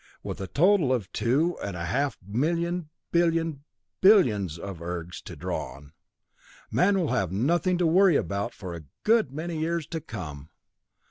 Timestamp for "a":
0.41-0.47, 1.77-1.85, 8.73-8.85